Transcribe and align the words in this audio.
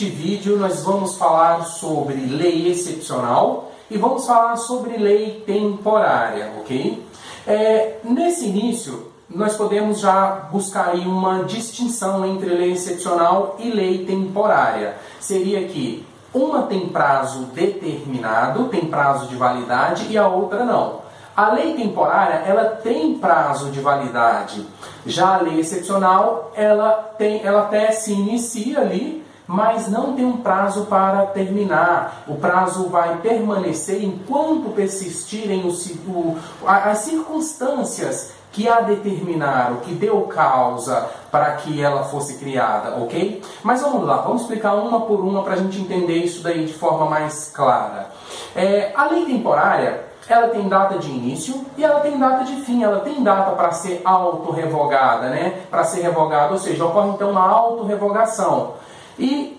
Neste 0.00 0.16
vídeo 0.16 0.56
nós 0.56 0.82
vamos 0.82 1.18
falar 1.18 1.62
sobre 1.66 2.14
lei 2.14 2.70
excepcional 2.70 3.70
e 3.90 3.98
vamos 3.98 4.26
falar 4.26 4.56
sobre 4.56 4.96
lei 4.96 5.42
temporária, 5.44 6.54
ok? 6.58 7.06
É, 7.46 7.98
nesse 8.02 8.46
início, 8.46 9.12
nós 9.28 9.56
podemos 9.56 10.00
já 10.00 10.48
buscar 10.50 10.94
uma 10.94 11.44
distinção 11.44 12.24
entre 12.24 12.48
lei 12.48 12.72
excepcional 12.72 13.56
e 13.58 13.68
lei 13.68 14.06
temporária. 14.06 14.96
Seria 15.20 15.68
que 15.68 16.02
uma 16.32 16.62
tem 16.62 16.88
prazo 16.88 17.40
determinado, 17.52 18.68
tem 18.68 18.86
prazo 18.86 19.26
de 19.26 19.36
validade, 19.36 20.06
e 20.08 20.16
a 20.16 20.26
outra 20.26 20.64
não. 20.64 21.00
A 21.36 21.52
lei 21.52 21.74
temporária, 21.74 22.42
ela 22.46 22.70
tem 22.70 23.18
prazo 23.18 23.70
de 23.70 23.80
validade. 23.80 24.66
Já 25.04 25.34
a 25.34 25.42
lei 25.42 25.60
excepcional, 25.60 26.52
ela, 26.54 26.92
tem, 27.18 27.42
ela 27.44 27.64
até 27.64 27.92
se 27.92 28.14
inicia 28.14 28.80
ali, 28.80 29.19
mas 29.50 29.88
não 29.88 30.14
tem 30.14 30.24
um 30.24 30.36
prazo 30.36 30.86
para 30.86 31.26
terminar. 31.26 32.22
O 32.28 32.36
prazo 32.36 32.88
vai 32.88 33.16
permanecer 33.16 34.04
enquanto 34.04 34.70
persistirem 34.70 35.64
o, 35.64 35.72
o, 36.08 36.38
as 36.64 36.98
circunstâncias 36.98 38.32
que 38.52 38.68
a 38.68 38.80
determinaram, 38.80 39.78
que 39.78 39.92
deu 39.92 40.20
causa 40.22 41.10
para 41.32 41.52
que 41.54 41.82
ela 41.82 42.04
fosse 42.04 42.38
criada, 42.38 42.94
ok? 43.02 43.42
Mas 43.64 43.82
vamos 43.82 44.06
lá, 44.06 44.18
vamos 44.18 44.42
explicar 44.42 44.74
uma 44.74 45.00
por 45.00 45.18
uma 45.18 45.42
para 45.42 45.54
a 45.54 45.56
gente 45.56 45.80
entender 45.80 46.18
isso 46.18 46.44
daí 46.44 46.64
de 46.64 46.72
forma 46.72 47.06
mais 47.06 47.50
clara. 47.52 48.06
É, 48.54 48.92
a 48.94 49.06
lei 49.06 49.24
temporária, 49.24 50.04
ela 50.28 50.46
tem 50.48 50.68
data 50.68 50.96
de 50.96 51.10
início 51.10 51.66
e 51.76 51.82
ela 51.82 51.98
tem 51.98 52.16
data 52.16 52.44
de 52.44 52.54
fim, 52.62 52.84
ela 52.84 53.00
tem 53.00 53.20
data 53.20 53.50
para 53.56 53.72
ser 53.72 54.00
autorrevogada, 54.04 55.28
né? 55.28 55.62
Para 55.68 55.82
ser 55.82 56.02
revogada, 56.02 56.52
ou 56.52 56.58
seja, 56.58 56.84
ocorre 56.84 57.10
então 57.10 57.30
uma 57.30 57.48
autorrevogação. 57.48 58.74
E 59.20 59.56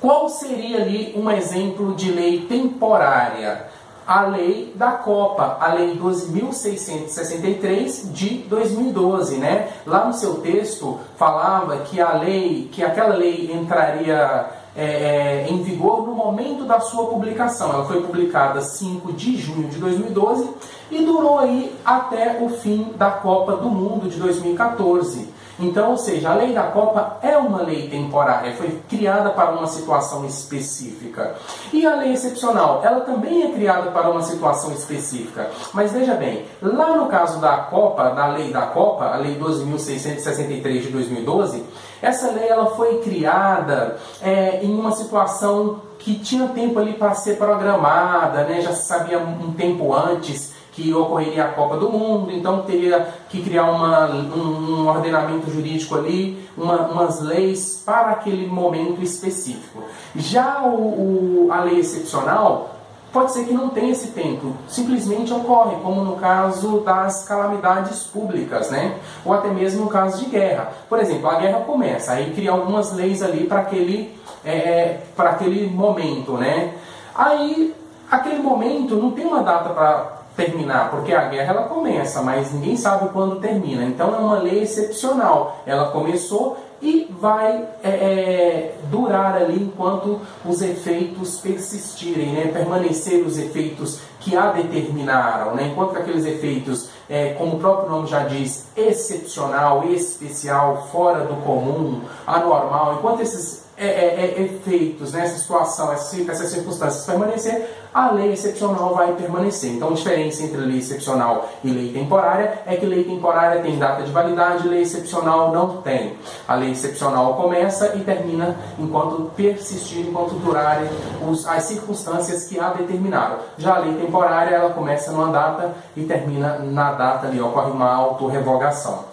qual 0.00 0.28
seria 0.28 0.82
ali 0.82 1.14
um 1.16 1.30
exemplo 1.30 1.94
de 1.94 2.10
lei 2.10 2.46
temporária? 2.46 3.70
a 4.06 4.22
lei 4.22 4.72
da 4.74 4.92
Copa, 4.92 5.58
a 5.60 5.74
lei 5.74 5.94
12.663 5.96 8.12
de 8.12 8.38
2012, 8.48 9.36
né? 9.36 9.68
Lá 9.86 10.04
no 10.04 10.12
seu 10.12 10.40
texto 10.40 10.98
falava 11.16 11.76
que 11.78 12.00
a 12.00 12.14
lei, 12.14 12.68
que 12.72 12.82
aquela 12.82 13.14
lei 13.14 13.52
entraria 13.52 14.50
é, 14.74 14.84
é, 14.84 15.46
em 15.48 15.62
vigor 15.62 16.04
no 16.06 16.14
momento 16.14 16.64
da 16.64 16.80
sua 16.80 17.06
publicação. 17.06 17.72
Ela 17.72 17.84
foi 17.84 18.02
publicada 18.02 18.60
5 18.60 19.12
de 19.12 19.36
junho 19.36 19.68
de 19.68 19.78
2012 19.78 20.50
e 20.90 21.04
durou 21.04 21.38
aí 21.38 21.72
até 21.84 22.42
o 22.42 22.48
fim 22.48 22.92
da 22.96 23.10
Copa 23.10 23.56
do 23.56 23.70
Mundo 23.70 24.08
de 24.08 24.18
2014. 24.18 25.28
Então, 25.58 25.90
ou 25.90 25.96
seja, 25.96 26.30
a 26.30 26.34
lei 26.34 26.52
da 26.52 26.64
Copa 26.64 27.18
é 27.22 27.36
uma 27.36 27.62
lei 27.62 27.88
temporária, 27.88 28.54
foi 28.54 28.80
criada 28.88 29.30
para 29.30 29.52
uma 29.52 29.66
situação 29.66 30.24
específica. 30.24 31.34
E 31.72 31.86
a 31.86 31.94
lei 31.96 32.12
excepcional, 32.12 32.80
ela 32.84 33.00
também 33.00 33.42
é 33.42 33.52
criada 33.52 33.90
para 33.90 34.10
uma 34.10 34.22
situação 34.22 34.72
específica. 34.72 35.50
Mas 35.72 35.92
veja 35.92 36.14
bem, 36.14 36.46
lá 36.60 36.96
no 36.96 37.06
caso 37.06 37.40
da 37.40 37.56
Copa, 37.58 38.10
da 38.10 38.28
lei 38.28 38.50
da 38.50 38.62
Copa, 38.62 39.04
a 39.04 39.16
lei 39.16 39.38
12.663 39.38 40.82
de 40.82 40.88
2012, 40.88 41.64
essa 42.00 42.32
lei 42.32 42.48
ela 42.48 42.66
foi 42.66 42.98
criada 42.98 43.96
é, 44.20 44.60
em 44.62 44.74
uma 44.74 44.92
situação 44.92 45.80
que 45.98 46.18
tinha 46.18 46.48
tempo 46.48 46.80
ali 46.80 46.94
para 46.94 47.14
ser 47.14 47.36
programada, 47.36 48.44
né? 48.44 48.60
já 48.60 48.72
se 48.72 48.88
sabia 48.88 49.18
um 49.18 49.52
tempo 49.52 49.94
antes 49.94 50.52
que 50.72 50.92
ocorreria 50.92 51.44
a 51.44 51.48
Copa 51.48 51.76
do 51.76 51.90
Mundo, 51.90 52.32
então 52.32 52.62
teria 52.62 53.06
que 53.28 53.42
criar 53.42 53.70
uma, 53.70 54.10
um, 54.10 54.80
um 54.80 54.88
ordenamento 54.88 55.50
jurídico 55.50 55.94
ali, 55.94 56.48
uma, 56.56 56.86
umas 56.86 57.20
leis 57.20 57.82
para 57.84 58.12
aquele 58.12 58.46
momento 58.46 59.02
específico. 59.02 59.82
Já 60.16 60.62
o, 60.62 61.46
o, 61.46 61.52
a 61.52 61.62
lei 61.62 61.78
excepcional 61.80 62.70
pode 63.12 63.32
ser 63.32 63.44
que 63.44 63.52
não 63.52 63.68
tenha 63.68 63.92
esse 63.92 64.08
tempo, 64.08 64.56
simplesmente 64.66 65.32
ocorre, 65.34 65.76
como 65.82 66.02
no 66.02 66.16
caso 66.16 66.80
das 66.80 67.24
calamidades 67.24 68.04
públicas, 68.04 68.70
né? 68.70 68.98
ou 69.24 69.34
até 69.34 69.50
mesmo 69.50 69.84
no 69.84 69.90
caso 69.90 70.24
de 70.24 70.30
guerra. 70.30 70.72
Por 70.88 70.98
exemplo, 70.98 71.28
a 71.28 71.34
guerra 71.34 71.60
começa, 71.60 72.12
aí 72.12 72.32
cria 72.32 72.50
algumas 72.50 72.92
leis 72.92 73.22
ali 73.22 73.46
para 73.46 73.60
aquele, 73.60 74.18
é, 74.42 74.56
é 74.56 75.02
para 75.14 75.30
aquele 75.30 75.68
momento. 75.68 76.32
Né? 76.38 76.72
Aí, 77.14 77.74
aquele 78.10 78.42
momento 78.42 78.96
não 78.96 79.10
tem 79.10 79.26
uma 79.26 79.42
data 79.42 79.68
para 79.68 80.21
terminar, 80.36 80.90
porque 80.90 81.12
a 81.12 81.28
guerra 81.28 81.52
ela 81.52 81.68
começa, 81.68 82.22
mas 82.22 82.52
ninguém 82.52 82.76
sabe 82.76 83.10
quando 83.10 83.40
termina. 83.40 83.84
Então 83.84 84.14
é 84.14 84.18
uma 84.18 84.38
lei 84.38 84.62
excepcional. 84.62 85.62
Ela 85.66 85.90
começou 85.90 86.56
e 86.80 87.08
vai 87.20 87.64
é, 87.82 87.88
é, 87.88 88.74
durar 89.12 89.36
ali 89.36 89.62
enquanto 89.62 90.20
os 90.44 90.62
efeitos 90.62 91.38
persistirem, 91.40 92.32
né? 92.32 92.46
permanecer 92.46 93.24
os 93.26 93.38
efeitos 93.38 94.00
que 94.18 94.34
a 94.34 94.50
determinaram, 94.50 95.54
né? 95.54 95.68
enquanto 95.70 95.96
aqueles 95.98 96.24
efeitos, 96.24 96.88
é, 97.08 97.34
como 97.34 97.56
o 97.56 97.58
próprio 97.58 97.90
nome 97.90 98.08
já 98.08 98.24
diz, 98.24 98.68
excepcional, 98.74 99.84
especial, 99.84 100.88
fora 100.90 101.26
do 101.26 101.36
comum, 101.42 102.00
anormal, 102.26 102.94
enquanto 102.94 103.20
esses 103.20 103.62
é, 103.82 103.86
é, 103.86 104.34
é, 104.36 104.42
efeitos, 104.42 105.12
né, 105.12 105.24
essa 105.24 105.38
situação, 105.38 105.92
essa, 105.92 106.20
essas 106.30 106.50
circunstâncias 106.50 107.04
permanecer, 107.04 107.68
a 107.92 108.12
lei 108.12 108.32
excepcional 108.32 108.94
vai 108.94 109.12
permanecer. 109.14 109.72
Então, 109.72 109.88
a 109.88 109.92
diferença 109.92 110.44
entre 110.44 110.58
lei 110.58 110.78
excepcional 110.78 111.48
e 111.64 111.70
lei 111.70 111.92
temporária 111.92 112.62
é 112.64 112.76
que 112.76 112.86
lei 112.86 113.02
temporária 113.02 113.60
tem 113.60 113.76
data 113.78 114.04
de 114.04 114.12
validade, 114.12 114.68
lei 114.68 114.82
excepcional 114.82 115.52
não 115.52 115.82
tem. 115.82 116.14
A 116.46 116.54
lei 116.54 116.70
excepcional 116.70 117.34
começa 117.34 117.96
e 117.96 118.00
termina 118.00 118.56
enquanto 118.78 119.01
persistir, 119.36 120.06
enquanto 120.06 120.34
durarem 120.34 120.88
os, 121.28 121.46
as 121.46 121.64
circunstâncias 121.64 122.44
que 122.44 122.58
a 122.58 122.70
determinaram. 122.70 123.38
Já 123.58 123.76
a 123.76 123.78
lei 123.78 123.94
temporária, 123.94 124.54
ela 124.54 124.70
começa 124.70 125.12
numa 125.12 125.32
data 125.32 125.74
e 125.96 126.04
termina 126.04 126.58
na 126.58 126.92
data 126.92 127.26
ali, 127.26 127.40
ocorre 127.40 127.70
uma 127.70 127.92
autorrevogação. 127.92 129.04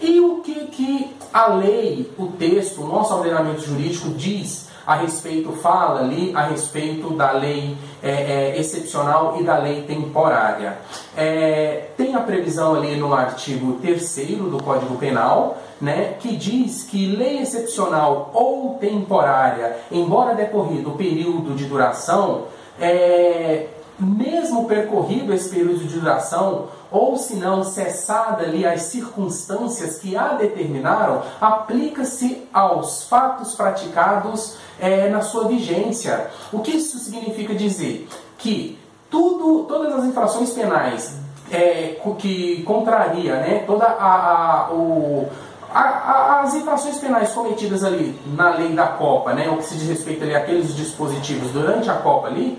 E 0.00 0.20
o 0.20 0.40
que, 0.40 0.66
que 0.66 1.16
a 1.32 1.48
lei, 1.48 2.12
o 2.18 2.26
texto, 2.28 2.82
o 2.82 2.86
nosso 2.86 3.14
ordenamento 3.14 3.62
jurídico 3.62 4.10
diz 4.10 4.65
a 4.86 4.94
respeito, 4.94 5.50
fala 5.52 6.00
ali 6.00 6.32
a 6.34 6.42
respeito 6.42 7.10
da 7.10 7.32
lei 7.32 7.76
é, 8.02 8.10
é, 8.10 8.60
excepcional 8.60 9.36
e 9.40 9.42
da 9.42 9.58
lei 9.58 9.82
temporária. 9.82 10.78
É, 11.16 11.88
tem 11.96 12.14
a 12.14 12.20
previsão 12.20 12.76
ali 12.76 12.96
no 12.96 13.12
artigo 13.12 13.78
3 13.80 14.16
do 14.50 14.62
Código 14.62 14.96
Penal, 14.96 15.58
né, 15.80 16.14
que 16.20 16.36
diz 16.36 16.84
que 16.84 17.06
lei 17.16 17.40
excepcional 17.40 18.30
ou 18.32 18.78
temporária, 18.80 19.76
embora 19.90 20.34
decorrido 20.34 20.90
o 20.90 20.96
período 20.96 21.54
de 21.54 21.64
duração, 21.64 22.44
é, 22.80 23.66
mesmo 23.98 24.66
percorrido 24.66 25.32
esse 25.32 25.48
período 25.48 25.78
de 25.78 25.98
duração, 25.98 26.66
ou 26.96 27.16
se 27.18 27.34
não 27.34 27.62
cessada 27.62 28.44
ali 28.44 28.66
as 28.66 28.82
circunstâncias 28.82 29.98
que 29.98 30.16
a 30.16 30.28
determinaram, 30.28 31.22
aplica-se 31.38 32.48
aos 32.52 33.04
fatos 33.04 33.54
praticados 33.54 34.56
é, 34.80 35.10
na 35.10 35.20
sua 35.20 35.46
vigência. 35.46 36.30
O 36.50 36.60
que 36.60 36.70
isso 36.70 36.98
significa 36.98 37.54
dizer? 37.54 38.08
Que 38.38 38.78
tudo, 39.10 39.64
todas 39.64 39.94
as 39.94 40.04
infrações 40.06 40.54
penais 40.54 41.18
é, 41.50 42.00
que 42.18 42.62
contraria 42.62 43.36
né, 43.36 43.64
toda 43.66 43.84
a, 43.84 44.68
a 44.68 44.72
o, 44.72 45.28
as 45.70 46.54
infrações 46.54 46.96
penais 46.96 47.32
cometidas 47.32 47.84
ali 47.84 48.18
na 48.34 48.54
lei 48.54 48.72
da 48.72 48.86
Copa, 48.86 49.34
né, 49.34 49.50
o 49.50 49.58
que 49.58 49.64
se 49.64 49.74
diz 49.74 49.88
respeito 49.88 50.24
ali 50.24 50.34
àqueles 50.34 50.74
dispositivos 50.74 51.50
durante 51.50 51.90
a 51.90 51.94
Copa 51.94 52.28
ali, 52.28 52.58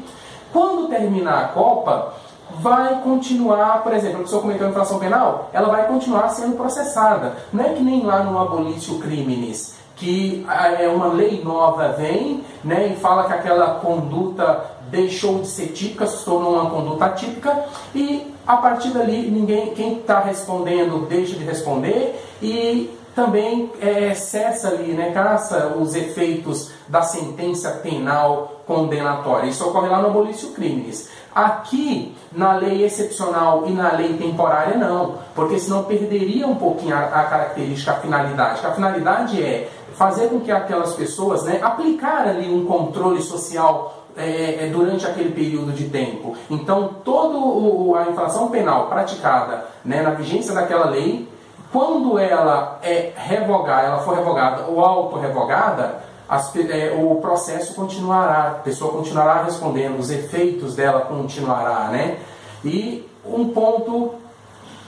quando 0.53 0.87
terminar 0.89 1.45
a 1.45 1.47
Copa, 1.47 2.13
vai 2.59 3.02
continuar, 3.02 3.84
por 3.84 3.94
exemplo, 3.94 4.19
a 4.19 4.24
pessoa 4.24 4.41
cometeu 4.41 4.69
infração 4.69 5.00
penal, 5.00 5.50
ela 5.53 5.69
vai 5.69 5.88
continuar 5.88 6.30
sendo 6.30 6.56
processada. 6.56 7.35
Não 7.52 7.63
é 7.63 7.74
que 7.74 7.84
nem 7.84 8.06
lá 8.06 8.24
no 8.24 8.40
abolício 8.40 9.00
crimes, 9.00 9.76
que 9.96 10.46
é 10.79 10.88
uma 10.88 11.08
lei 11.08 11.41
nova 11.44 11.90
vem 11.90 12.44
né, 12.64 12.88
e 12.88 12.96
fala 12.96 13.26
que 13.26 13.34
aquela 13.34 13.76
conduta 13.76 14.66
deixou 14.90 15.40
de 15.40 15.47
ser 15.47 15.67
típica, 15.67 16.08
se 16.08 16.23
tornou 16.23 16.53
uma 16.53 16.70
conduta 16.70 17.09
típica 17.09 17.66
e 17.94 18.34
a 18.46 18.58
partir 18.58 18.90
dali 18.90 19.29
ninguém, 19.29 19.73
quem 19.73 19.97
está 19.97 20.20
respondendo 20.22 21.05
deixa 21.08 21.35
de 21.35 21.43
responder 21.43 22.23
e 22.41 22.97
também 23.17 23.72
é, 23.81 24.14
cessa 24.14 24.67
ali, 24.67 24.93
né, 24.93 25.09
caça 25.09 25.73
os 25.75 25.96
efeitos 25.96 26.72
da 26.87 27.02
sentença 27.02 27.72
penal 27.81 28.61
condenatória. 28.67 29.49
Isso 29.49 29.67
ocorre 29.67 29.90
lá 29.90 29.99
no 29.99 30.09
abolício 30.09 30.52
crimes. 30.52 31.09
Aqui, 31.34 32.16
na 32.31 32.55
lei 32.58 32.85
excepcional 32.85 33.64
e 33.66 33.72
na 33.72 33.91
lei 33.93 34.14
temporária, 34.17 34.78
não, 34.78 35.16
porque 35.34 35.58
senão 35.58 35.85
perderia 35.85 36.46
um 36.46 36.58
pouquinho 36.58 36.96
a, 36.96 37.05
a 37.05 37.23
característica, 37.23 37.93
a 37.93 37.96
finalidade. 37.96 38.64
A 38.64 38.72
finalidade 38.72 39.41
é 39.41 39.67
fazer 39.96 40.28
com 40.29 40.40
que 40.40 40.52
aquelas 40.52 40.93
pessoas, 40.93 41.43
né, 41.43 41.59
aplicar 41.59 42.28
ali 42.28 42.47
um 42.47 42.66
controle 42.67 43.19
social 43.23 44.05
é, 44.16 44.66
é 44.66 44.69
durante 44.72 45.08
aquele 45.08 45.31
período 45.31 45.72
de 45.72 45.90
tempo. 45.90 46.35
Então, 46.52 46.97
toda 47.03 47.99
a 47.99 48.11
infração 48.11 48.49
penal 48.49 48.87
praticada 48.90 49.66
né, 49.84 50.03
na 50.03 50.11
vigência 50.11 50.53
daquela 50.53 50.91
lei 50.91 51.28
quando 51.72 52.17
ela 52.17 52.79
é 52.81 53.11
revogada, 53.16 53.87
ela 53.87 53.99
for 53.99 54.16
revogada 54.16 54.64
ou 54.67 54.84
auto-revogada, 54.84 56.02
as, 56.29 56.53
é, 56.55 56.96
o 56.97 57.16
processo 57.16 57.73
continuará, 57.73 58.47
a 58.47 58.52
pessoa 58.64 58.91
continuará 58.91 59.43
respondendo, 59.43 59.97
os 59.97 60.09
efeitos 60.09 60.75
dela 60.75 61.02
continuará, 61.02 61.90
né? 61.90 62.17
E 62.64 63.08
um 63.25 63.49
ponto 63.49 64.16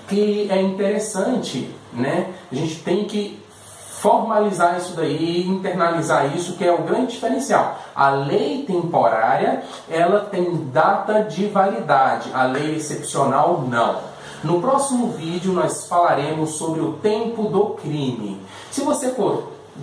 que 0.07 0.49
é 0.51 0.61
interessante, 0.61 1.73
né? 1.93 2.33
A 2.51 2.55
gente 2.55 2.81
tem 2.83 3.05
que 3.05 3.39
formalizar 3.99 4.77
isso 4.77 4.95
daí, 4.95 5.45
internalizar 5.45 6.35
isso, 6.35 6.55
que 6.55 6.65
é 6.65 6.71
o 6.71 6.83
grande 6.83 7.13
diferencial. 7.13 7.77
A 7.93 8.09
lei 8.09 8.63
temporária, 8.65 9.63
ela 9.89 10.21
tem 10.21 10.69
data 10.71 11.23
de 11.23 11.47
validade, 11.47 12.29
a 12.33 12.43
lei 12.43 12.75
excepcional 12.75 13.65
não. 13.67 13.97
No 14.43 14.61
próximo 14.61 15.11
vídeo 15.11 15.51
nós 15.51 15.87
falaremos 15.87 16.51
sobre 16.51 16.79
o 16.81 16.93
tempo 16.93 17.43
do 17.49 17.71
crime. 17.71 18.39
Se 18.71 18.81
você 18.81 19.13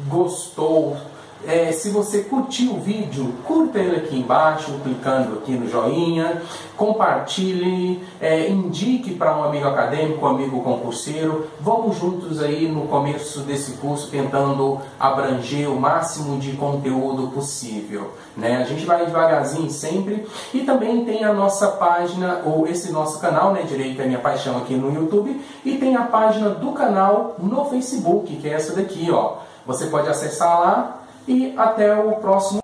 gostou, 0.08 0.96
é, 1.44 1.70
se 1.72 1.90
você 1.90 2.22
curtiu 2.22 2.74
o 2.74 2.80
vídeo, 2.80 3.34
curta 3.44 3.78
ele 3.78 3.96
aqui 3.96 4.18
embaixo, 4.18 4.72
clicando 4.82 5.38
aqui 5.38 5.52
no 5.52 5.68
joinha, 5.68 6.42
compartilhe, 6.76 8.02
é, 8.20 8.48
indique 8.48 9.14
para 9.14 9.36
um 9.36 9.44
amigo 9.44 9.66
acadêmico, 9.66 10.24
um 10.24 10.28
amigo 10.28 10.62
concurseiro. 10.62 11.46
Vamos 11.60 11.98
juntos 11.98 12.42
aí 12.42 12.68
no 12.68 12.82
começo 12.88 13.40
desse 13.40 13.72
curso 13.72 14.10
tentando 14.10 14.80
abranger 14.98 15.70
o 15.70 15.80
máximo 15.80 16.38
de 16.38 16.52
conteúdo 16.52 17.28
possível. 17.28 18.12
Né? 18.36 18.56
A 18.56 18.64
gente 18.64 18.84
vai 18.84 19.04
devagarzinho 19.04 19.70
sempre 19.70 20.26
e 20.52 20.60
também 20.60 21.04
tem 21.04 21.24
a 21.24 21.32
nossa 21.32 21.68
página, 21.68 22.42
ou 22.44 22.66
esse 22.66 22.90
nosso 22.92 23.20
canal, 23.20 23.52
né, 23.52 23.62
Direito 23.62 24.00
é 24.00 24.06
Minha 24.06 24.18
Paixão 24.18 24.56
aqui 24.58 24.74
no 24.74 24.92
YouTube, 24.92 25.40
e 25.64 25.76
tem 25.76 25.96
a 25.96 26.02
página 26.02 26.50
do 26.50 26.72
canal 26.72 27.36
no 27.38 27.64
Facebook, 27.66 28.34
que 28.36 28.48
é 28.48 28.52
essa 28.52 28.74
daqui, 28.74 29.10
ó. 29.10 29.36
Você 29.66 29.86
pode 29.86 30.08
acessar 30.08 30.60
lá 30.60 31.05
e 31.26 31.54
até 31.56 31.94
o 31.94 32.16
próximo 32.16 32.60